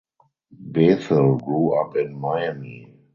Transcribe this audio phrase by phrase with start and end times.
[0.59, 2.91] Bethel grew up in Miami.